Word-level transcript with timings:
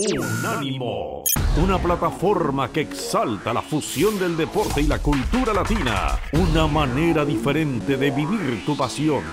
Unánimo, 0.00 1.24
una 1.56 1.76
plataforma 1.76 2.70
que 2.70 2.82
exalta 2.82 3.52
la 3.52 3.60
fusión 3.60 4.16
del 4.16 4.36
deporte 4.36 4.80
y 4.80 4.86
la 4.86 5.00
cultura 5.00 5.52
latina, 5.52 6.16
una 6.34 6.68
manera 6.68 7.24
diferente 7.24 7.96
de 7.96 8.12
vivir 8.12 8.64
tu 8.64 8.76
pasión. 8.76 9.24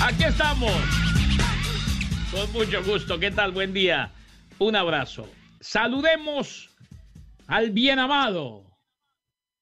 Aquí 0.00 0.22
estamos. 0.22 0.80
Con 2.30 2.52
mucho 2.52 2.80
gusto. 2.84 3.18
¿Qué 3.18 3.32
tal? 3.32 3.50
Buen 3.50 3.72
día. 3.72 4.12
Un 4.60 4.76
abrazo. 4.76 5.28
Saludemos 5.58 6.70
al 7.48 7.72
bien 7.72 7.98
amado, 7.98 8.62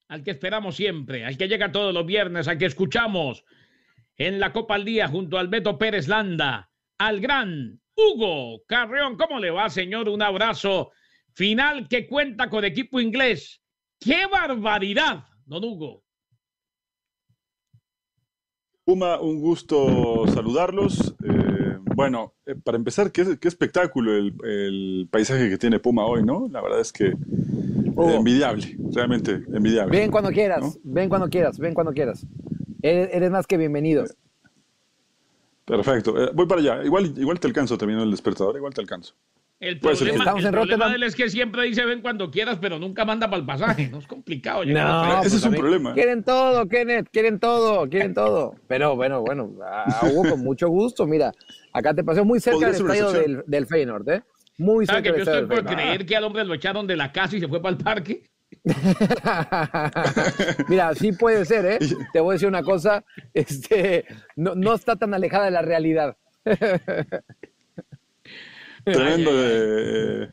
al 0.09 0.23
que 0.23 0.29
esperamos 0.29 0.75
siempre, 0.75 1.25
al 1.25 1.37
que 1.39 1.47
llega 1.47 1.71
todos 1.71 1.91
los 1.91 2.05
viernes, 2.05 2.47
al 2.47 2.59
que 2.59 2.67
escuchamos 2.67 3.43
en 4.19 4.39
la 4.39 4.51
Copa 4.53 4.75
al 4.75 4.85
Día 4.85 5.07
junto 5.07 5.39
al 5.39 5.47
Beto 5.47 5.77
Pérez 5.79 6.07
Landa, 6.07 6.69
al 6.99 7.21
gran 7.21 7.81
Hugo 7.95 8.61
Carreón. 8.67 9.17
¿Cómo 9.17 9.39
le 9.39 9.49
va, 9.49 9.69
señor? 9.69 10.09
Un 10.09 10.21
abrazo 10.21 10.91
final 11.33 11.87
que 11.87 12.05
cuenta 12.05 12.49
con 12.49 12.65
equipo 12.65 12.99
inglés. 12.99 13.61
¡Qué 13.97 14.27
barbaridad, 14.31 15.23
don 15.45 15.63
Hugo! 15.63 16.03
Puma, 18.83 19.19
un 19.21 19.39
gusto 19.39 20.25
saludarlos. 20.27 21.15
Eh, 21.23 21.77
bueno, 21.95 22.33
eh, 22.45 22.55
para 22.55 22.77
empezar, 22.77 23.11
qué, 23.11 23.37
qué 23.39 23.47
espectáculo 23.47 24.15
el, 24.17 24.33
el, 24.43 25.07
paisaje 25.09 25.49
que 25.49 25.57
tiene 25.57 25.79
Puma 25.79 26.05
hoy, 26.05 26.23
¿no? 26.23 26.49
La 26.51 26.61
verdad 26.61 26.81
es 26.81 26.91
que 26.91 27.13
oh. 27.95 28.09
envidiable, 28.09 28.75
realmente 28.93 29.43
envidiable. 29.53 29.97
Ven 29.97 30.11
cuando 30.11 30.31
quieras, 30.31 30.61
¿no? 30.61 30.73
ven 30.83 31.07
cuando 31.07 31.29
quieras, 31.29 31.57
ven 31.57 31.73
cuando 31.73 31.93
quieras. 31.93 32.25
Eres, 32.81 33.09
eres 33.13 33.31
más 33.31 33.47
que 33.47 33.57
bienvenido. 33.57 34.05
Perfecto, 35.65 36.21
eh, 36.21 36.31
voy 36.33 36.47
para 36.47 36.61
allá. 36.61 36.83
Igual, 36.83 37.13
igual 37.17 37.39
te 37.39 37.47
alcanzo 37.47 37.77
también 37.77 37.99
el 37.99 38.11
despertador, 38.11 38.55
igual 38.55 38.73
te 38.73 38.81
alcanzo. 38.81 39.13
El 39.59 39.77
problema, 39.77 40.15
Estamos 40.15 40.39
el 40.39 40.47
en 40.47 40.51
problema 40.53 40.87
de 40.87 40.95
él 40.95 41.03
es 41.03 41.15
que 41.15 41.29
siempre 41.29 41.63
dice 41.63 41.83
ven 41.83 42.01
cuando 42.01 42.31
quieras, 42.31 42.57
pero 42.61 42.79
nunca 42.79 43.03
manda 43.03 43.29
para 43.29 43.41
el 43.41 43.45
pasaje. 43.45 43.89
No 43.89 43.99
es 43.99 44.07
complicado. 44.07 44.63
No, 44.63 45.19
ese 45.19 45.21
pues 45.21 45.33
es 45.33 45.43
un 45.43 45.55
problema. 45.55 45.93
Quieren 45.93 46.23
todo, 46.23 46.65
Kenneth, 46.69 47.09
quieren 47.11 47.39
todo, 47.39 47.89
quieren 47.89 48.13
todo. 48.13 48.55
Pero 48.67 48.95
bueno, 48.95 49.21
bueno, 49.21 49.51
a 49.61 50.05
Hugo 50.05 50.29
con 50.29 50.39
mucho 50.39 50.69
gusto. 50.69 51.05
Mira, 51.05 51.33
acá 51.73 51.93
te 51.93 52.05
pasó 52.05 52.23
muy 52.23 52.39
cerca 52.39 52.67
del 52.67 52.75
estadio 52.75 53.11
del, 53.11 53.43
del 53.45 53.67
Feyenoord, 53.67 54.09
¿eh? 54.09 54.23
Muy 54.57 54.85
cerca 54.85 55.01
que 55.01 55.11
del 55.11 55.25
yo 55.25 55.31
estoy 55.31 55.47
por 55.47 55.65
creer 55.65 56.05
que 56.05 56.15
al 56.15 56.23
hombre 56.23 56.45
lo 56.45 56.53
echaron 56.53 56.87
de 56.87 56.95
la 56.95 57.11
casa 57.11 57.35
y 57.35 57.41
se 57.41 57.47
fue 57.49 57.61
para 57.61 57.75
el 57.75 57.83
parque. 57.83 58.23
Mira, 60.67 60.95
sí 60.95 61.11
puede 61.11 61.45
ser, 61.45 61.65
¿eh? 61.65 61.77
Te 62.13 62.19
voy 62.19 62.31
a 62.31 62.33
decir 62.33 62.47
una 62.47 62.63
cosa, 62.63 63.03
este, 63.33 64.05
no, 64.35 64.55
no 64.55 64.73
está 64.73 64.95
tan 64.95 65.13
alejada 65.13 65.45
de 65.45 65.51
la 65.51 65.61
realidad. 65.61 66.17
Tremendo 68.85 69.29
eh, 69.33 70.29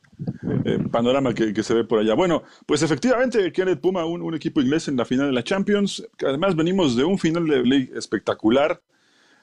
eh, 0.64 0.78
panorama 0.90 1.34
que, 1.34 1.52
que, 1.52 1.62
se 1.62 1.74
ve 1.74 1.84
por 1.84 1.98
allá. 1.98 2.14
Bueno, 2.14 2.42
pues 2.64 2.80
efectivamente, 2.82 3.52
Kenneth 3.52 3.80
Puma, 3.80 4.06
un, 4.06 4.22
un, 4.22 4.34
equipo 4.34 4.62
inglés 4.62 4.88
en 4.88 4.96
la 4.96 5.04
final 5.04 5.26
de 5.26 5.32
la 5.32 5.44
Champions. 5.44 6.08
Además 6.24 6.56
venimos 6.56 6.96
de 6.96 7.04
un 7.04 7.18
final 7.18 7.46
de 7.46 7.62
League 7.64 7.90
espectacular. 7.94 8.80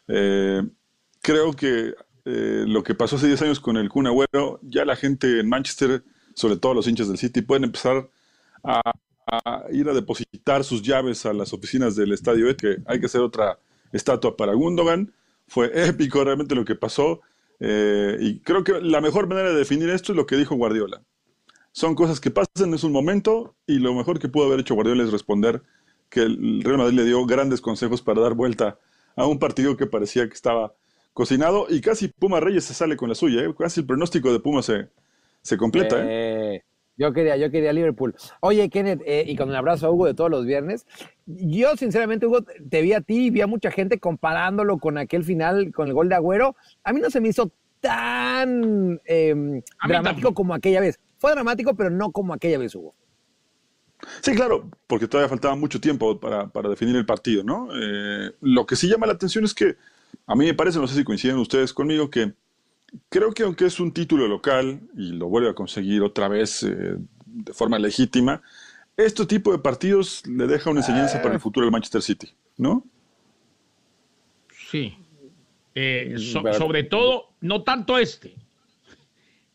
Eh, 0.08 0.64
creo 1.22 1.54
que 1.54 1.94
eh, 2.26 2.66
lo 2.68 2.84
que 2.84 2.96
pasó 2.96 3.16
hace 3.16 3.28
10 3.28 3.42
años 3.44 3.60
con 3.60 3.78
el 3.78 3.90
Kun 3.90 4.08
Agüero, 4.08 4.60
ya 4.62 4.86
la 4.86 4.96
gente 4.96 5.40
en 5.40 5.50
Manchester, 5.50 6.04
sobre 6.36 6.58
todo 6.58 6.74
los 6.74 6.88
hinchas 6.88 7.08
del 7.08 7.18
City, 7.18 7.42
pueden 7.42 7.66
empezar 7.66 7.98
a, 7.98 8.08
a 8.64 9.66
ir 9.72 9.90
a 9.90 9.94
depositar 9.94 10.64
sus 10.64 10.82
llaves 10.82 11.26
a 11.26 11.34
las 11.34 11.54
oficinas 11.54 11.96
del 11.96 12.12
estadio. 12.12 12.56
Que 12.56 12.78
hay 12.86 13.00
que 13.00 13.06
hacer 13.06 13.22
otra 13.22 13.60
estatua 13.92 14.36
para 14.36 14.54
Gundogan. 14.54 15.14
Fue 15.48 15.72
épico 15.88 16.24
realmente 16.24 16.56
lo 16.56 16.66
que 16.66 16.76
pasó. 16.76 17.22
Eh, 17.60 18.18
y 18.20 18.40
creo 18.40 18.64
que 18.64 18.82
la 18.82 19.02
mejor 19.02 19.28
manera 19.28 19.50
de 19.50 19.56
definir 19.56 19.90
esto 19.90 20.12
es 20.12 20.18
lo 20.18 20.26
que 20.26 20.36
dijo 20.36 20.56
Guardiola. 20.56 21.02
Son 21.72 21.96
cosas 21.96 22.20
que 22.20 22.30
pasan, 22.30 22.74
es 22.74 22.84
un 22.84 22.92
momento, 22.92 23.56
y 23.66 23.80
lo 23.80 23.94
mejor 23.96 24.20
que 24.20 24.30
pudo 24.30 24.46
haber 24.46 24.60
hecho 24.60 24.76
Guardiola 24.76 25.04
es 25.04 25.12
responder 25.12 25.64
que 26.10 26.22
el 26.22 26.62
Real 26.64 26.78
Madrid 26.78 26.98
le 26.98 27.06
dio 27.06 27.26
grandes 27.26 27.62
consejos 27.62 28.02
para 28.04 28.22
dar 28.22 28.36
vuelta 28.36 28.78
a 29.16 29.26
un 29.26 29.40
partido 29.40 29.76
que 29.76 29.88
parecía 29.88 30.28
que 30.28 30.36
estaba 30.36 30.76
cocinado, 31.14 31.66
y 31.70 31.82
casi 31.82 32.10
Puma 32.10 32.40
Reyes 32.40 32.66
se 32.66 32.76
sale 32.76 32.96
con 32.96 33.10
la 33.10 33.16
suya, 33.16 33.44
¿eh? 33.44 33.54
casi 33.58 33.80
el 33.80 33.88
pronóstico 33.88 34.32
de 34.32 34.40
Puma 34.40 34.62
se, 34.62 34.90
se 35.42 35.58
completa. 35.58 35.98
¿eh? 36.00 36.56
Eh, 36.58 36.64
yo 36.98 37.14
quería, 37.14 37.38
yo 37.38 37.50
quería 37.50 37.74
Liverpool. 37.74 38.16
Oye, 38.42 38.70
Kenneth, 38.70 39.02
eh, 39.06 39.24
y 39.28 39.36
con 39.36 39.50
el 39.50 39.56
abrazo 39.56 39.88
a 39.88 39.92
Hugo 39.92 40.06
de 40.06 40.14
todos 40.14 40.30
los 40.30 40.46
viernes, 40.46 40.86
yo 41.26 41.76
sinceramente, 41.76 42.26
Hugo, 42.28 42.44
te 42.44 42.82
vi 42.82 42.94
a 42.94 43.02
ti 43.02 43.28
y 43.28 43.30
vi 43.30 43.42
a 43.42 43.48
mucha 43.48 43.72
gente 43.72 44.00
comparándolo 44.00 44.78
con 44.78 44.98
aquel 44.98 45.24
final, 45.24 45.72
con 45.72 45.88
el 45.88 45.94
gol 45.94 46.10
de 46.10 46.16
Agüero. 46.16 46.56
A 46.84 46.94
mí 46.94 47.00
no 47.02 47.10
se 47.10 47.22
me 47.22 47.30
hizo 47.30 47.52
tan 47.80 49.02
eh, 49.06 49.62
dramático 49.88 50.34
como 50.34 50.54
aquella 50.54 50.82
vez. 50.82 51.00
Fue 51.18 51.32
dramático, 51.32 51.76
pero 51.76 51.90
no 51.90 52.12
como 52.12 52.34
aquella 52.34 52.58
vez, 52.58 52.76
Hugo. 52.76 52.94
Sí, 54.22 54.36
claro, 54.36 54.70
porque 54.88 55.08
todavía 55.08 55.30
faltaba 55.30 55.56
mucho 55.56 55.80
tiempo 55.80 56.20
para, 56.20 56.48
para 56.48 56.70
definir 56.70 56.96
el 56.96 57.06
partido, 57.06 57.44
¿no? 57.44 57.70
Eh, 57.74 58.32
lo 58.42 58.66
que 58.66 58.76
sí 58.76 58.88
llama 58.88 59.08
la 59.08 59.14
atención 59.14 59.46
es 59.46 59.54
que 59.54 59.78
a 60.28 60.36
mí 60.36 60.46
me 60.46 60.54
parece, 60.54 60.80
no 60.80 60.88
sé 60.88 60.96
si 60.96 61.04
coinciden 61.04 61.38
ustedes 61.38 61.74
conmigo, 61.74 62.10
que 62.10 62.34
creo 63.10 63.32
que 63.32 63.44
aunque 63.44 63.66
es 63.66 63.80
un 63.80 63.92
título 63.92 64.28
local 64.28 64.82
y 64.96 65.14
lo 65.14 65.28
vuelve 65.28 65.50
a 65.50 65.54
conseguir 65.54 66.02
otra 66.02 66.28
vez 66.28 66.64
eh, 66.64 66.96
de 67.26 67.54
forma 67.54 67.80
legítima, 67.80 68.42
este 68.98 69.26
tipo 69.26 69.52
de 69.52 69.60
partidos 69.60 70.26
le 70.28 70.48
deja 70.48 70.70
una 70.70 70.82
enseñanza 70.82 71.22
para 71.22 71.36
el 71.36 71.40
futuro 71.40 71.66
del 71.66 71.72
Manchester 71.72 72.02
City, 72.02 72.30
¿no? 72.58 72.86
Sí. 74.70 74.96
Eh, 75.76 76.16
so, 76.18 76.44
sobre 76.54 76.84
todo, 76.84 77.30
no 77.42 77.64
tanto 77.64 77.98
este, 77.98 78.36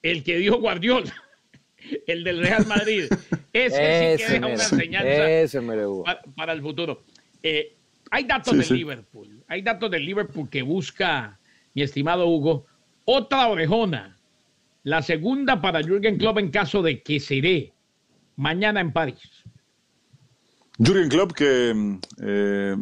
el 0.02 0.24
que 0.24 0.36
dijo 0.38 0.56
Guardiola, 0.56 1.14
el 2.06 2.24
del 2.24 2.40
Real 2.40 2.66
Madrid. 2.66 3.04
Ese, 3.52 4.16
sí 4.18 4.24
que 4.24 4.32
deja 4.32 4.46
una 4.46 4.52
enseñanza 4.54 5.60
para, 6.04 6.22
para, 6.34 6.52
el 6.52 6.60
futuro. 6.60 7.02
Eh, 7.42 7.76
hay 8.10 8.24
datos 8.24 8.52
sí, 8.52 8.58
de 8.58 8.64
sí. 8.64 8.74
Liverpool, 8.74 9.44
hay 9.46 9.62
datos 9.62 9.90
de 9.90 10.00
Liverpool 10.00 10.48
que 10.50 10.62
busca, 10.62 11.38
mi 11.74 11.82
estimado 11.82 12.26
Hugo, 12.26 12.66
otra 13.10 13.48
orejona, 13.48 14.18
la 14.82 15.00
segunda 15.00 15.62
para 15.62 15.82
Jürgen 15.82 16.18
Klopp 16.18 16.38
en 16.38 16.50
caso 16.50 16.82
de 16.82 17.02
que 17.02 17.20
se 17.20 17.40
dé 17.40 17.72
mañana 18.36 18.82
en 18.82 18.92
París. 18.92 19.44
Jürgen 20.78 21.08
Klopp 21.08 21.32
que 21.32 21.98
eh, 22.20 22.76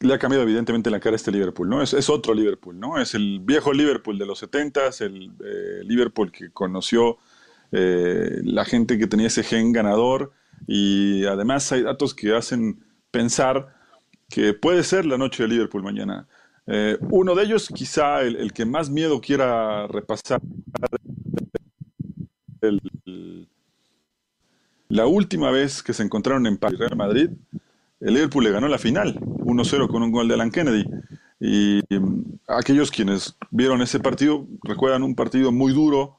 le 0.00 0.14
ha 0.14 0.18
cambiado 0.18 0.42
evidentemente 0.42 0.90
la 0.90 0.98
cara 0.98 1.14
a 1.14 1.16
este 1.16 1.30
Liverpool, 1.30 1.68
¿no? 1.68 1.80
Es, 1.80 2.10
otro 2.10 2.34
Liverpool, 2.34 2.78
¿no? 2.80 3.00
Es 3.00 3.14
el 3.14 3.38
viejo 3.38 3.72
Liverpool 3.72 4.18
de 4.18 4.26
los 4.26 4.40
70 4.40 4.80
el 4.98 5.30
eh, 5.44 5.84
Liverpool 5.84 6.32
que 6.32 6.50
conoció 6.50 7.18
eh, 7.70 8.40
la 8.42 8.64
gente 8.64 8.98
que 8.98 9.06
tenía 9.06 9.28
ese 9.28 9.44
gen 9.44 9.70
ganador 9.70 10.32
y 10.66 11.24
además 11.26 11.70
hay 11.70 11.82
datos 11.82 12.14
que 12.14 12.34
hacen 12.34 12.84
pensar 13.12 13.76
que 14.28 14.54
puede 14.54 14.82
ser 14.82 15.06
la 15.06 15.18
noche 15.18 15.44
de 15.44 15.50
Liverpool 15.50 15.84
mañana. 15.84 16.26
Eh, 16.66 16.96
uno 17.10 17.34
de 17.34 17.44
ellos, 17.44 17.68
quizá 17.68 18.22
el, 18.22 18.52
que 18.52 18.64
más 18.64 18.88
miedo 18.90 19.20
quiera 19.20 19.86
repasar, 19.88 20.40
la 24.88 25.06
última 25.06 25.50
vez 25.50 25.82
que 25.82 25.92
se 25.92 26.02
encontraron 26.02 26.46
en 26.46 26.58
París, 26.58 26.78
Real 26.78 26.96
Madrid, 26.96 27.30
el 28.00 28.14
Liverpool 28.14 28.44
le 28.44 28.50
ganó 28.50 28.68
la 28.68 28.78
final, 28.78 29.18
1-0 29.18 29.88
con 29.88 30.02
un 30.02 30.12
gol 30.12 30.28
de 30.28 30.34
Alan 30.34 30.50
Kennedy. 30.50 30.84
Y 31.40 31.80
um, 31.96 32.24
aquellos 32.46 32.90
quienes 32.90 33.36
vieron 33.50 33.82
ese 33.82 33.98
partido 34.00 34.46
recuerdan 34.62 35.02
un 35.02 35.14
partido 35.14 35.50
muy 35.50 35.72
duro, 35.72 36.18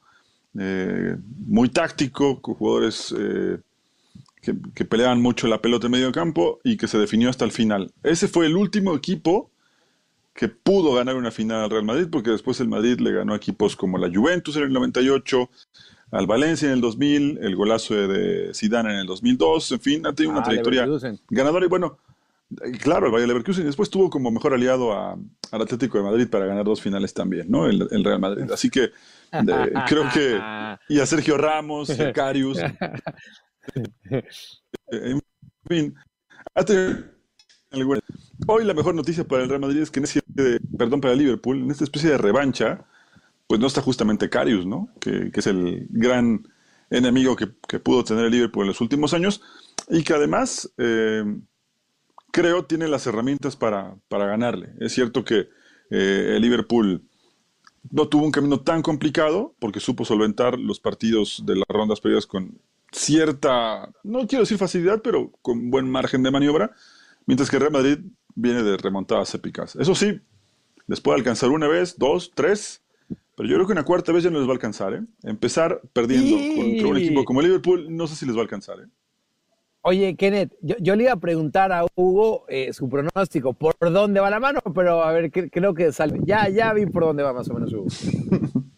eh, 0.59 1.15
muy 1.45 1.69
táctico, 1.69 2.41
con 2.41 2.55
jugadores 2.55 3.13
eh, 3.17 3.57
que, 4.41 4.55
que, 4.73 4.85
peleaban 4.85 5.21
mucho 5.21 5.47
la 5.47 5.61
pelota 5.61 5.87
en 5.87 5.91
medio 5.91 6.11
campo 6.11 6.59
y 6.63 6.75
que 6.75 6.87
se 6.87 6.97
definió 6.97 7.29
hasta 7.29 7.45
el 7.45 7.51
final. 7.51 7.93
Ese 8.03 8.27
fue 8.27 8.47
el 8.47 8.57
último 8.57 8.95
equipo 8.95 9.52
que 10.33 10.49
pudo 10.49 10.95
ganar 10.95 11.15
una 11.15 11.31
final 11.31 11.63
al 11.63 11.69
Real 11.69 11.83
Madrid, 11.83 12.07
porque 12.11 12.31
después 12.31 12.59
el 12.59 12.67
Madrid 12.67 12.99
le 12.99 13.11
ganó 13.11 13.33
a 13.33 13.37
equipos 13.37 13.75
como 13.75 13.97
la 13.97 14.11
Juventus 14.13 14.55
en 14.55 14.63
el 14.63 14.73
98, 14.73 15.49
al 16.11 16.27
Valencia 16.27 16.67
en 16.67 16.75
el 16.75 16.81
2000, 16.81 17.39
el 17.41 17.55
golazo 17.55 17.95
de 17.95 18.51
Zidane 18.53 18.93
en 18.93 18.99
el 18.99 19.07
2002, 19.07 19.73
en 19.73 19.79
fin, 19.79 20.07
ha 20.07 20.13
tenido 20.13 20.31
una 20.31 20.41
ah, 20.41 20.43
trayectoria 20.43 20.87
ganadora 21.29 21.65
y 21.65 21.69
bueno, 21.69 21.97
claro, 22.81 23.07
el 23.07 23.11
Bayern 23.11 23.29
Leverkusen 23.29 23.65
después 23.65 23.89
tuvo 23.89 24.09
como 24.09 24.31
mejor 24.31 24.53
aliado 24.53 24.93
a, 24.93 25.17
al 25.51 25.61
Atlético 25.61 25.97
de 25.97 26.03
Madrid 26.03 26.27
para 26.27 26.45
ganar 26.45 26.65
dos 26.65 26.81
finales 26.81 27.13
también, 27.13 27.49
¿no? 27.49 27.67
El, 27.67 27.87
el 27.91 28.03
Real 28.03 28.19
Madrid. 28.19 28.51
Así 28.51 28.69
que 28.69 28.91
de, 29.31 29.73
creo 29.87 30.09
que 30.13 30.39
y 30.89 30.99
a 30.99 31.05
Sergio 31.05 31.37
Ramos, 31.37 31.89
a 31.99 32.11
Carius, 32.11 32.59
en 34.87 35.21
fin, 35.67 35.95
ha 36.53 36.63
tenido 36.63 37.05
Hoy 38.47 38.65
la 38.65 38.73
mejor 38.73 38.95
noticia 38.95 39.23
para 39.23 39.43
el 39.43 39.49
Real 39.49 39.61
Madrid 39.61 39.81
es 39.81 39.91
que 39.91 39.99
en 39.99 40.05
ese, 40.05 40.21
perdón, 40.77 41.01
para 41.01 41.15
Liverpool, 41.15 41.59
en 41.59 41.71
esta 41.71 41.83
especie 41.83 42.09
de 42.09 42.17
revancha, 42.17 42.85
pues 43.47 43.59
no 43.59 43.67
está 43.67 43.81
justamente 43.81 44.29
Carius, 44.29 44.65
¿no? 44.65 44.89
Que, 44.99 45.31
que 45.31 45.39
es 45.39 45.47
el 45.47 45.87
gran 45.89 46.47
enemigo 46.89 47.35
que, 47.35 47.49
que, 47.67 47.79
pudo 47.79 48.03
tener 48.03 48.25
el 48.25 48.31
Liverpool 48.31 48.63
en 48.63 48.69
los 48.69 48.81
últimos 48.81 49.13
años 49.13 49.41
y 49.89 50.03
que 50.03 50.13
además 50.13 50.71
eh, 50.77 51.23
creo 52.31 52.65
tiene 52.65 52.87
las 52.87 53.07
herramientas 53.07 53.55
para, 53.55 53.95
para 54.09 54.25
ganarle. 54.25 54.73
Es 54.79 54.93
cierto 54.93 55.23
que 55.23 55.49
Eh, 55.95 56.37
el 56.37 56.41
Liverpool 56.41 57.03
no 57.91 58.07
tuvo 58.07 58.25
un 58.25 58.31
camino 58.31 58.61
tan 58.61 58.81
complicado 58.81 59.53
porque 59.59 59.79
supo 59.79 60.05
solventar 60.05 60.57
los 60.57 60.79
partidos 60.79 61.43
de 61.45 61.55
las 61.55 61.67
rondas 61.69 62.01
previas 62.01 62.25
con 62.25 62.59
cierta, 62.91 63.91
no 64.03 64.25
quiero 64.25 64.43
decir 64.43 64.57
facilidad, 64.57 65.01
pero 65.03 65.31
con 65.43 65.69
buen 65.69 65.87
margen 65.89 66.23
de 66.23 66.31
maniobra, 66.31 66.71
mientras 67.27 67.49
que 67.49 67.59
Real 67.59 67.71
Madrid 67.71 67.99
viene 68.35 68.63
de 68.63 68.77
remontadas 68.77 69.33
épicas. 69.35 69.75
Eso 69.75 69.95
sí, 69.95 70.19
les 70.87 71.01
puede 71.01 71.17
alcanzar 71.17 71.49
una 71.49 71.67
vez, 71.67 71.97
dos, 71.97 72.31
tres, 72.33 72.81
pero 73.35 73.49
yo 73.49 73.55
creo 73.55 73.67
que 73.67 73.73
una 73.73 73.83
cuarta 73.83 74.11
vez 74.11 74.23
ya 74.23 74.29
no 74.29 74.39
les 74.39 74.47
va 74.47 74.51
a 74.51 74.55
alcanzar. 74.55 74.93
¿eh? 74.93 75.01
Empezar 75.23 75.81
perdiendo 75.93 76.37
contra 76.61 76.87
un 76.87 76.97
equipo 76.97 77.25
como 77.25 77.41
Liverpool, 77.41 77.95
no 77.95 78.07
sé 78.07 78.15
si 78.15 78.25
les 78.25 78.35
va 78.35 78.39
a 78.39 78.43
alcanzar. 78.43 78.79
¿eh? 78.79 78.87
Oye, 79.81 80.15
Kenneth, 80.15 80.53
yo, 80.61 80.95
le 80.95 81.03
iba 81.03 81.13
a 81.13 81.19
preguntar 81.19 81.71
a 81.71 81.85
Hugo 81.95 82.45
eh, 82.47 82.71
su 82.71 82.87
pronóstico, 82.87 83.53
por 83.53 83.75
dónde 83.79 84.19
va 84.19 84.29
la 84.29 84.39
mano, 84.39 84.61
pero 84.73 85.03
a 85.03 85.11
ver, 85.11 85.31
creo 85.31 85.73
que 85.73 85.91
sale. 85.91 86.19
Ya, 86.23 86.47
ya 86.47 86.73
vi 86.73 86.85
por 86.85 87.03
dónde 87.03 87.23
va 87.23 87.33
más 87.33 87.49
o 87.49 87.53
menos 87.53 87.73
Hugo. 87.73 87.87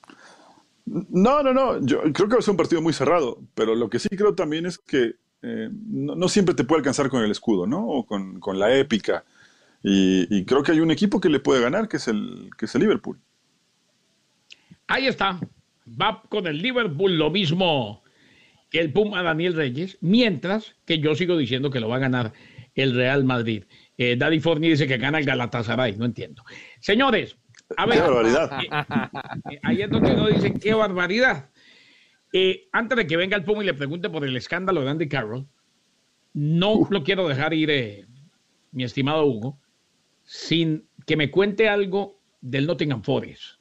No, 0.85 1.41
no, 1.41 1.53
no. 1.53 1.83
Yo 1.83 2.01
creo 2.13 2.29
que 2.29 2.35
va 2.35 2.39
a 2.39 2.41
ser 2.41 2.51
un 2.51 2.57
partido 2.57 2.81
muy 2.81 2.93
cerrado, 2.93 3.39
pero 3.55 3.75
lo 3.75 3.89
que 3.89 3.99
sí 3.99 4.07
creo 4.09 4.35
también 4.35 4.65
es 4.65 4.77
que 4.77 5.15
eh, 5.41 5.69
no, 5.71 6.27
siempre 6.29 6.55
te 6.55 6.63
puede 6.63 6.79
alcanzar 6.79 7.09
con 7.09 7.23
el 7.23 7.31
escudo, 7.31 7.67
¿no? 7.67 7.87
O 7.87 8.05
con, 8.05 8.39
la 8.57 8.75
épica. 8.75 9.25
Y, 9.87 10.45
creo 10.45 10.63
que 10.63 10.71
hay 10.71 10.79
un 10.79 10.89
equipo 10.89 11.21
que 11.21 11.29
le 11.29 11.39
puede 11.39 11.61
ganar, 11.61 11.87
que 11.87 11.97
es 11.97 12.07
el, 12.07 12.49
que 12.57 12.65
es 12.65 12.73
el 12.73 12.81
Liverpool. 12.81 13.19
Ahí 14.87 15.05
está. 15.05 15.39
Va 15.87 16.23
con 16.27 16.47
el 16.47 16.59
Liverpool 16.59 17.15
lo 17.15 17.29
mismo 17.29 18.03
que 18.71 18.79
el 18.79 18.91
Puma 18.91 19.21
Daniel 19.21 19.53
Reyes, 19.53 19.99
mientras 20.01 20.75
que 20.85 20.97
yo 20.97 21.13
sigo 21.13 21.37
diciendo 21.37 21.69
que 21.69 21.79
lo 21.79 21.87
va 21.87 21.97
a 21.97 21.99
ganar 21.99 22.33
el 22.73 22.95
Real 22.95 23.23
Madrid. 23.25 23.65
Eh, 23.97 24.15
Daddy 24.17 24.39
Forni 24.39 24.69
dice 24.69 24.87
que 24.87 24.97
gana 24.97 25.19
el 25.19 25.25
Galatasaray, 25.25 25.95
no 25.97 26.05
entiendo. 26.05 26.43
Señores, 26.79 27.37
a 27.77 27.85
ver. 27.85 27.97
Qué 27.97 28.01
barbaridad. 28.01 28.59
Eh, 28.63 28.69
eh, 29.51 29.59
ahí 29.61 29.81
es 29.83 29.89
donde 29.89 30.13
uno 30.13 30.27
dice, 30.29 30.51
qué 30.55 30.73
barbaridad. 30.73 31.51
antes 32.71 32.97
de 32.97 33.05
que 33.05 33.17
venga 33.17 33.37
el 33.37 33.43
Puma 33.43 33.61
y 33.61 33.67
le 33.67 33.75
pregunte 33.75 34.09
por 34.09 34.25
el 34.25 34.35
escándalo 34.35 34.81
de 34.81 34.89
Andy 34.89 35.07
Carroll, 35.07 35.47
no 36.33 36.87
lo 36.89 37.03
quiero 37.03 37.27
dejar 37.27 37.53
ir, 37.53 38.07
mi 38.71 38.83
estimado 38.83 39.25
Hugo, 39.27 39.59
sin 40.25 40.87
que 41.05 41.15
me 41.15 41.31
cuente 41.31 41.69
algo 41.69 42.19
del 42.41 42.67
Nottingham 42.67 43.03
Forest 43.03 43.55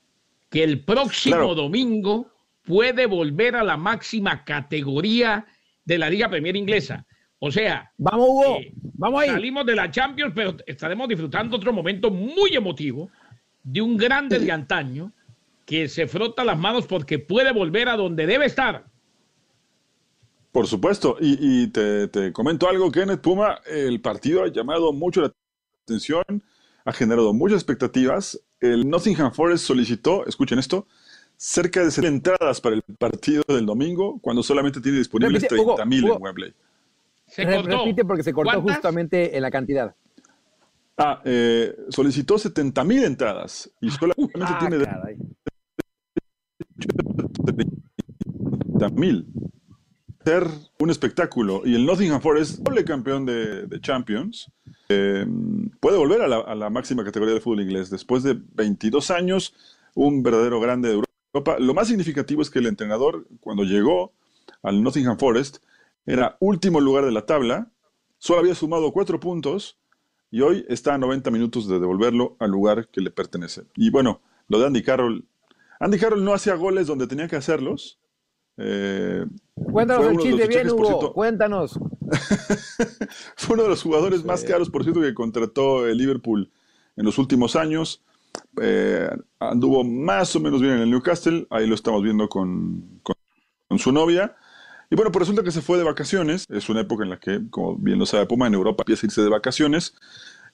que 0.55 0.63
el 0.63 0.85
próximo 0.85 1.53
domingo 1.57 2.31
puede 2.63 3.07
volver 3.07 3.57
a 3.57 3.65
la 3.65 3.77
máxima 3.77 4.45
categoría 4.45 5.45
de 5.85 5.99
la 5.99 6.09
Liga 6.09 6.29
Premier 6.29 6.55
Inglesa. 6.55 7.05
O 7.41 7.51
sea, 7.51 7.91
vamos 7.99 8.29
Hugo, 8.29 8.59
eh, 8.61 8.73
vamos 8.95 9.23
ahí. 9.23 9.31
Salimos 9.31 9.67
de 9.67 9.75
la 9.75 9.91
Champions, 9.91 10.33
pero 10.33 10.57
estaremos 10.65 11.09
disfrutando 11.09 11.57
otro 11.57 11.73
momento 11.73 12.09
muy 12.09 12.55
emotivo 12.55 13.11
de 13.65 13.83
un 13.83 13.97
grande 13.97 14.39
de 14.39 14.53
antaño 14.53 15.11
que 15.67 15.89
se 15.89 16.07
frota 16.07 16.45
las 16.45 16.57
manos 16.57 16.87
porque 16.87 17.19
puede 17.19 17.53
volver 17.53 17.89
a 17.89 17.97
donde 17.97 18.25
debe 18.25 18.47
estar. 18.47 18.85
Por 20.53 20.69
supuesto, 20.69 21.17
y, 21.21 21.67
te, 21.73 22.07
te, 22.07 22.33
comento 22.33 22.69
algo, 22.69 22.93
Kenneth 22.93 23.21
Puma, 23.21 23.59
el 23.67 24.01
partido 24.01 24.45
ha 24.45 24.53
llamado 24.53 24.93
mucho 24.93 25.23
la 25.23 25.33
atención, 25.83 26.23
ha 26.85 26.93
generado 26.93 27.33
muchas 27.33 27.57
expectativas 27.57 28.41
el 28.61 28.89
Nottingham 28.89 29.33
Forest 29.33 29.67
solicitó, 29.67 30.27
escuchen 30.27 30.59
esto, 30.59 30.87
cerca 31.37 31.85
de 31.85 31.91
70 31.91 32.31
entradas 32.31 32.61
para 32.61 32.77
el 32.77 32.83
partido 32.99 33.43
del 33.49 33.67
domingo, 33.67 34.19
cuando 34.21 34.43
solamente 34.43 34.81
tiene 34.81 34.99
disponibles 34.99 35.43
30.000 35.45 36.15
en 36.17 36.23
Wembley. 36.23 36.55
Se 37.27 37.45
Repite 37.45 38.05
porque 38.05 38.23
se 38.23 38.33
cortó 38.33 38.61
justamente 38.63 39.37
en 39.37 39.43
la 39.43 39.51
cantidad. 39.51 39.95
Ah, 40.97 41.21
eh, 41.25 41.77
solicitó 41.89 42.37
70.000 42.37 43.05
entradas 43.05 43.71
y 43.81 43.91
solamente 43.91 44.33
ah, 44.41 44.59
tiene 44.61 44.79
30.000. 48.79 49.27
Ser 50.25 50.47
un 50.79 50.91
espectáculo. 50.91 51.63
Y 51.65 51.75
el 51.75 51.85
Nottingham 51.85 52.21
Forest, 52.21 52.61
doble 52.61 52.85
campeón 52.85 53.27
de 53.27 53.81
Champions, 53.81 54.51
eh, 54.89 55.27
puede 55.81 55.97
volver 55.97 56.23
a 56.23 56.55
la, 56.55 56.71
máxima 56.71 57.05
categoría 57.05 57.35
de 57.35 57.41
fútbol 57.41 57.63
inglés. 57.63 57.91
Después 57.91 58.23
de 58.23 58.39
22 58.55 59.11
años, 59.11 59.55
un 59.95 60.23
verdadero 60.23 60.61
grande 60.61 60.89
de 60.89 60.95
Europa. 60.95 61.57
Lo 61.59 61.75
más 61.75 61.89
significativo 61.89 62.43
es 62.43 62.51
que 62.51 62.59
el 62.59 62.67
entrenador, 62.67 63.27
cuando 63.41 63.65
llegó 63.65 64.13
al 64.63 64.83
Nottingham 64.83 65.19
Forest, 65.19 65.59
era 66.07 66.37
último 66.41 66.81
lugar 66.81 67.05
de 67.05 67.13
la 67.13 67.27
tabla, 67.27 67.71
solo 68.19 68.41
había 68.41 68.55
sumado 68.55 68.93
cuatro 68.93 69.21
puntos 69.21 69.79
y 70.31 70.43
hoy 70.43 70.65
está 70.69 70.95
a 70.95 70.99
90 70.99 71.31
minutos 71.31 71.69
de 71.69 71.79
devolverlo 71.79 72.37
al 72.39 72.51
lugar 72.51 72.89
que 72.89 73.01
le 73.01 73.11
pertenece. 73.11 73.63
Y 73.77 73.91
bueno, 73.91 74.21
lo 74.49 74.59
de 74.59 74.67
Andy 74.67 74.83
Carroll. 74.83 75.25
Andy 75.81 75.99
Carroll 75.99 76.25
no 76.25 76.35
hacía 76.35 76.55
goles 76.55 76.87
donde 76.87 77.07
tenía 77.07 77.29
que 77.29 77.37
hacerlos. 77.37 77.99
Eh, 78.57 79.27
cuéntanos 79.55 80.07
el 80.07 80.19
chiste 80.19 80.47
bien, 80.47 80.71
Hugo. 80.71 81.13
Cuéntanos. 81.13 81.79
Fue 83.37 83.55
uno 83.55 83.65
de 83.65 83.69
los 83.69 83.83
jugadores 83.83 84.25
más 84.25 84.45
caros, 84.45 84.71
por 84.71 84.83
cierto, 84.83 85.01
que 85.01 85.15
contrató 85.15 85.87
el 85.87 85.97
Liverpool 85.97 86.51
en 86.97 87.05
los 87.05 87.19
últimos 87.19 87.57
años. 87.57 88.03
Eh, 88.61 89.09
anduvo 89.39 89.85
más 89.85 90.35
o 90.37 90.41
menos 90.41 90.61
bien 90.61 90.75
en 90.75 90.81
el 90.81 90.91
Newcastle, 90.91 91.47
ahí 91.51 91.67
lo 91.67 91.75
estamos 91.75 92.03
viendo 92.03 92.29
con, 92.29 93.01
su 93.79 93.93
novia. 93.93 94.37
Y 94.91 94.97
bueno, 94.97 95.11
pues 95.11 95.21
resulta 95.21 95.43
que 95.43 95.51
se 95.51 95.63
fue 95.63 95.79
de 95.79 95.85
vacaciones, 95.85 96.47
es 96.49 96.69
una 96.69 96.83
época 96.83 97.05
en 97.05 97.11
la 97.11 97.19
que, 97.19 97.41
como 97.51 97.77
bien 97.77 97.99
lo 97.99 98.07
sabe 98.07 98.27
Puma, 98.27 98.47
en 98.47 98.55
Europa 98.55 98.83
empieza 98.83 99.05
a 99.05 99.09
irse 99.09 99.23
de 99.23 99.29
vacaciones. 99.29 99.95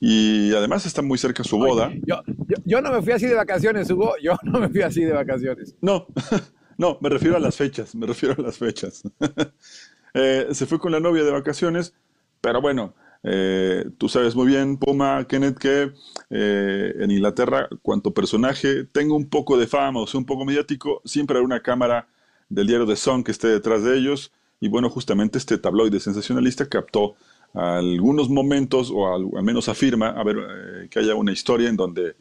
Y 0.02 0.54
además 0.54 0.86
está 0.86 1.02
muy 1.02 1.18
cerca 1.18 1.44
su 1.44 1.58
boda. 1.58 1.92
yo, 2.06 2.22
yo, 2.64 2.80
no 2.80 2.90
me 2.90 3.02
fui 3.02 3.12
así 3.12 3.26
de 3.26 3.34
vacaciones, 3.34 3.90
Hugo. 3.90 4.14
Yo 4.22 4.32
no 4.44 4.58
me 4.58 4.70
fui 4.70 4.80
así 4.80 5.04
de 5.04 5.12
vacaciones. 5.12 5.74
No, 5.82 6.06
no, 6.78 6.96
me 7.02 7.10
refiero 7.10 7.36
a 7.36 7.40
las 7.40 7.56
fechas, 7.56 7.94
me 7.94 8.06
refiero 8.06 8.34
a 8.38 8.42
las 8.42 8.56
fechas. 8.56 9.02
Eh, 10.14 10.48
se 10.52 10.66
fue 10.66 10.78
con 10.78 10.92
la 10.92 11.00
novia 11.00 11.24
de 11.24 11.30
vacaciones, 11.30 11.94
pero 12.40 12.60
bueno, 12.60 12.94
eh, 13.22 13.84
tú 13.98 14.08
sabes 14.08 14.34
muy 14.34 14.46
bien, 14.46 14.78
Puma, 14.78 15.26
Kenneth, 15.28 15.58
que 15.58 15.92
eh, 16.30 16.94
en 16.98 17.10
Inglaterra, 17.10 17.68
cuanto 17.82 18.14
personaje 18.14 18.84
tenga 18.84 19.14
un 19.14 19.28
poco 19.28 19.58
de 19.58 19.66
fama 19.66 20.00
o 20.00 20.06
sea 20.06 20.18
un 20.18 20.26
poco 20.26 20.44
mediático, 20.44 21.02
siempre 21.04 21.38
hay 21.38 21.44
una 21.44 21.62
cámara 21.62 22.08
del 22.48 22.66
diario 22.66 22.86
The 22.86 22.96
Sun 22.96 23.22
que 23.22 23.32
esté 23.32 23.48
detrás 23.48 23.84
de 23.84 23.96
ellos. 23.96 24.32
Y 24.58 24.68
bueno, 24.68 24.90
justamente 24.90 25.38
este 25.38 25.56
tabloide 25.58 26.00
sensacionalista 26.00 26.68
captó 26.68 27.16
algunos 27.54 28.28
momentos, 28.28 28.92
o 28.94 29.12
al, 29.12 29.42
menos 29.42 29.68
afirma, 29.68 30.10
a 30.10 30.22
ver, 30.22 30.88
que 30.90 30.98
haya 30.98 31.14
una 31.14 31.32
historia 31.32 31.68
en 31.68 31.76
donde, 31.76 32.14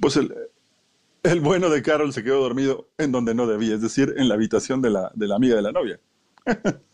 pues 0.00 0.16
el, 0.16 0.32
el, 1.22 1.40
bueno 1.40 1.68
de 1.68 1.82
Carol 1.82 2.12
se 2.12 2.22
quedó 2.22 2.40
dormido 2.40 2.88
en 2.96 3.12
donde 3.12 3.34
no 3.34 3.46
debía, 3.46 3.74
es 3.74 3.82
decir, 3.82 4.14
en 4.16 4.28
la 4.28 4.34
habitación 4.34 4.80
de 4.80 4.90
la, 4.90 5.10
de 5.14 5.26
la 5.26 5.34
amiga 5.34 5.56
de 5.56 5.62
la 5.62 5.72
novia. 5.72 6.00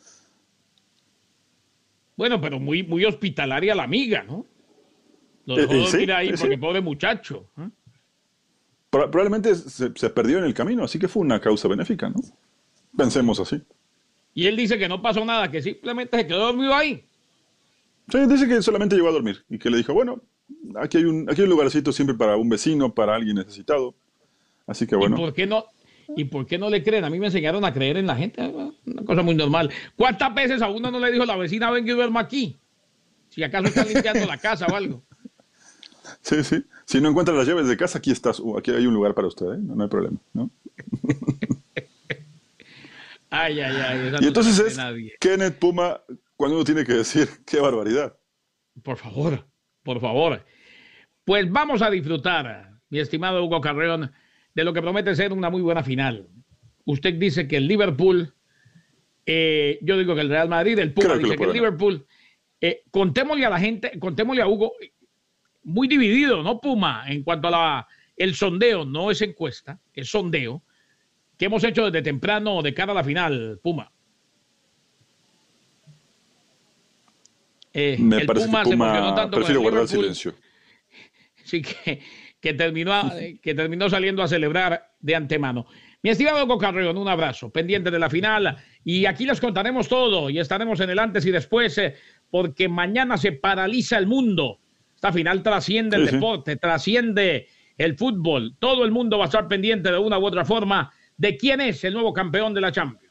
Bueno, 2.17 2.41
pero 2.41 2.59
muy, 2.59 2.83
muy 2.83 3.05
hospitalaria 3.05 3.75
la 3.75 3.85
amiga, 3.85 4.23
¿no? 4.23 4.47
Lo 5.45 5.57
dejó 5.57 5.75
eh, 5.75 5.79
dormir 5.79 6.13
ahí 6.13 6.33
porque 6.33 6.59
pobre 6.59 6.81
muchacho. 6.81 7.51
¿eh? 7.59 7.69
Probablemente 8.91 9.55
se, 9.55 10.11
perdió 10.11 10.39
en 10.39 10.45
el 10.45 10.55
camino, 10.55 10.85
así 10.85 10.99
que 10.99 11.09
fue 11.09 11.23
una 11.23 11.41
causa 11.41 11.69
benéfica, 11.69 12.09
¿no? 12.09 12.17
Pensemos 12.97 13.39
así. 13.39 13.63
Y 14.35 14.47
él 14.47 14.57
dice 14.57 14.79
que 14.79 14.89
no 14.89 15.03
pasó 15.03 15.25
nada, 15.25 15.51
que 15.51 15.63
simplemente 15.63 16.17
se 16.17 16.27
quedó 16.27 16.47
dormido 16.47 16.75
ahí. 16.75 17.05
Sí, 18.11 18.19
dice 18.27 18.49
que 18.49 18.63
solamente 18.63 18.97
llegó 18.97 19.09
a 19.09 19.13
dormir 19.13 19.45
y 19.49 19.59
que 19.59 19.71
le 19.71 19.79
dijo, 19.79 19.93
bueno, 19.93 20.23
aquí 20.77 20.99
hay 20.99 21.05
un, 21.05 21.29
aquí 21.29 21.41
hay 21.41 21.45
un 21.45 21.51
lugarcito 21.51 21.93
siempre 21.93 22.17
para 22.17 22.37
un 22.37 22.49
vecino, 22.49 22.95
para 22.95 23.15
alguien 23.15 23.37
necesitado. 23.37 23.95
Así 24.67 24.87
que 24.87 24.97
bueno. 24.97 25.17
¿Y 25.17 25.21
por 25.21 25.35
qué 25.35 25.47
no, 25.47 25.65
¿Y 26.17 26.25
por 26.25 26.47
qué 26.47 26.59
no 26.59 26.71
le 26.71 26.83
creen? 26.83 27.05
A 27.05 27.11
mí 27.11 27.19
me 27.19 27.27
enseñaron 27.27 27.65
a 27.65 27.73
creer 27.73 27.97
en 27.97 28.07
la 28.07 28.17
gente, 28.17 28.41
una 28.43 29.05
cosa 29.05 29.23
muy 29.23 29.35
normal. 29.35 29.71
¿Cuántas 29.97 30.35
veces 30.35 30.63
a 30.63 30.69
uno 30.69 30.91
no 30.91 30.99
le 31.01 31.11
dijo 31.11 31.25
la 31.25 31.37
vecina, 31.37 31.71
ven 31.71 31.85
que 31.85 31.93
duerma 31.93 32.21
aquí? 32.21 32.57
Si 33.29 33.43
acaso 33.43 33.67
está 33.67 33.85
limpiando 33.85 34.25
la 34.27 34.39
casa 34.39 34.67
o 34.67 34.75
algo. 34.75 35.03
Sí, 36.23 36.45
sí. 36.45 36.65
Si 36.85 37.01
no 37.01 37.09
encuentra 37.09 37.35
las 37.35 37.47
llaves 37.47 37.67
de 37.67 37.77
casa, 37.77 37.99
aquí 37.99 38.13
estás. 38.13 38.39
Uh, 38.39 38.59
aquí 38.59 38.71
hay 38.71 38.87
un 38.87 38.95
lugar 38.95 39.15
para 39.15 39.27
usted, 39.27 39.47
¿eh? 39.47 39.59
no, 39.59 39.83
hay 39.83 39.89
problema. 39.89 40.19
¿no? 40.33 40.51
ay, 43.31 43.61
ay, 43.61 43.77
ay. 43.77 44.13
Y 44.21 44.27
entonces 44.27 44.59
es 44.59 44.79
Kenneth 45.19 45.59
Puma 45.59 46.01
cuando 46.37 46.57
uno 46.57 46.65
tiene 46.65 46.85
que 46.85 46.95
decir, 46.95 47.29
qué 47.47 47.61
barbaridad. 47.61 48.17
Por 48.83 48.97
favor, 48.97 49.47
por 49.83 50.01
favor. 50.01 50.45
Pues 51.25 51.51
vamos 51.51 51.83
a 51.83 51.91
disfrutar, 51.91 52.79
mi 52.89 53.01
estimado 53.01 53.45
Hugo 53.45 53.61
Carreón 53.61 54.13
de 54.57 54.65
lo 54.65 54.73
que 54.73 54.81
promete 54.81 55.15
ser 55.15 55.35
una 55.35 55.51
muy 55.51 55.61
buena 55.61 55.83
final. 55.83 56.27
Usted 56.87 57.15
dice 57.15 57.47
que 57.47 57.59
el 57.59 57.69
Liverpool, 57.69 58.33
eh, 59.27 59.79
yo 59.83 59.99
digo 59.99 60.15
que 60.15 60.23
el 60.23 60.31
Real 60.31 60.49
Madrid, 60.49 60.79
el 60.79 60.95
Puma 60.95 61.19
dice 61.19 61.37
que, 61.37 61.45
el 61.45 61.53
Liverpool. 61.53 62.07
Eh, 62.59 62.85
contémosle 62.91 63.45
a 63.45 63.51
la 63.51 63.61
gente, 63.61 63.99
contémosle 63.99 64.41
a 64.41 64.49
Hugo, 64.49 64.73
muy 65.65 65.87
dividido, 65.87 66.43
¿no, 66.43 66.59
Puma? 66.59 67.05
En 67.07 67.23
cuanto 67.23 67.49
a 67.49 67.51
la, 67.51 67.89
el 68.17 68.35
sondeo, 68.35 68.87
no 68.87 69.11
es 69.11 69.21
encuesta, 69.21 69.79
es 69.93 70.09
sondeo, 70.09 70.63
que 71.37 71.45
hemos 71.45 71.63
hecho 71.63 71.85
desde 71.85 72.01
temprano 72.01 72.63
de 72.63 72.73
cara 72.73 72.93
a 72.93 72.95
la 72.95 73.05
final, 73.05 73.61
Puma. 73.63 73.93
Eh, 77.75 77.99
Me 78.01 78.25
parece 78.25 78.47
Puma 78.47 78.65
que 78.65 78.71
Puma 78.71 79.31
prefiero 79.31 79.61
guardar 79.61 79.87
silencio. 79.87 80.35
Sí 81.45 81.61
que 81.61 82.01
que 82.41 82.55
terminó, 82.55 83.11
que 83.43 83.55
terminó 83.55 83.89
saliendo 83.89 84.23
a 84.23 84.29
celebrar 84.29 84.93
de 85.01 85.15
antemano. 85.15 85.67
Mi 86.03 86.11
estimado 86.11 86.45
Hugo 86.45 86.59
Carreón, 86.59 86.97
un 86.99 87.09
abrazo, 87.09 87.51
pendiente 87.51 87.91
de 87.91 87.99
la 87.99 88.09
final. 88.09 88.57
Y 88.85 89.07
aquí 89.07 89.27
les 89.27 89.41
contaremos 89.41 89.89
todo 89.89 90.31
y 90.31 90.39
estaremos 90.39 90.79
en 90.81 90.91
el 90.91 90.99
antes 90.99 91.27
y 91.27 91.31
después, 91.31 91.77
eh, 91.79 91.95
porque 92.31 92.69
mañana 92.69 93.17
se 93.17 93.33
paraliza 93.33 93.99
el 93.99 94.07
mundo. 94.07 94.61
Esta 94.95 95.13
final 95.13 95.43
trasciende 95.43 95.97
el 95.97 96.07
deporte, 96.07 96.57
trasciende 96.57 97.49
el 97.77 97.97
fútbol. 97.97 98.57
Todo 98.59 98.85
el 98.85 98.93
mundo 98.93 99.19
va 99.19 99.25
a 99.25 99.27
estar 99.27 99.49
pendiente 99.49 99.91
de 99.91 99.99
una 99.99 100.19
u 100.19 100.25
otra 100.25 100.45
forma 100.45 100.93
de 101.17 101.37
quién 101.37 101.61
es 101.61 101.83
el 101.85 101.95
nuevo 101.95 102.13
campeón 102.13 102.55
de 102.55 102.61
la 102.61 102.73
Champions. 102.73 103.06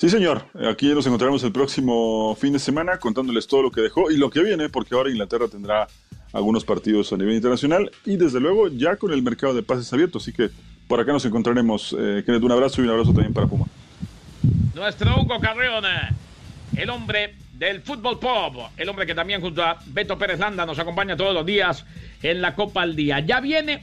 Sí, 0.00 0.08
señor. 0.08 0.46
Aquí 0.66 0.94
nos 0.94 1.04
encontraremos 1.04 1.44
el 1.44 1.52
próximo 1.52 2.34
fin 2.40 2.54
de 2.54 2.58
semana 2.58 2.96
contándoles 2.96 3.46
todo 3.46 3.60
lo 3.64 3.70
que 3.70 3.82
dejó 3.82 4.10
y 4.10 4.16
lo 4.16 4.30
que 4.30 4.42
viene, 4.42 4.70
porque 4.70 4.94
ahora 4.94 5.10
Inglaterra 5.10 5.46
tendrá 5.46 5.88
algunos 6.32 6.64
partidos 6.64 7.12
a 7.12 7.18
nivel 7.18 7.34
internacional 7.34 7.90
y 8.06 8.16
desde 8.16 8.40
luego 8.40 8.68
ya 8.68 8.96
con 8.96 9.12
el 9.12 9.22
mercado 9.22 9.52
de 9.52 9.62
pases 9.62 9.92
abierto. 9.92 10.16
Así 10.16 10.32
que 10.32 10.48
por 10.88 11.00
acá 11.00 11.12
nos 11.12 11.26
encontraremos. 11.26 11.94
Eh, 11.98 12.22
Kenneth, 12.24 12.42
un 12.42 12.50
abrazo 12.50 12.80
y 12.80 12.84
un 12.84 12.92
abrazo 12.92 13.12
también 13.12 13.34
para 13.34 13.46
Puma. 13.46 13.66
Nuestro 14.74 15.20
Hugo 15.20 15.38
Carreón, 15.38 15.84
el 16.78 16.88
hombre 16.88 17.34
del 17.52 17.82
fútbol 17.82 18.18
pop, 18.18 18.70
el 18.78 18.88
hombre 18.88 19.04
que 19.04 19.14
también 19.14 19.42
junto 19.42 19.62
a 19.62 19.80
Beto 19.84 20.16
Pérez 20.16 20.38
Landa 20.38 20.64
nos 20.64 20.78
acompaña 20.78 21.14
todos 21.14 21.34
los 21.34 21.44
días 21.44 21.84
en 22.22 22.40
la 22.40 22.54
Copa 22.54 22.80
al 22.80 22.96
Día. 22.96 23.20
Ya 23.20 23.40
viene 23.40 23.82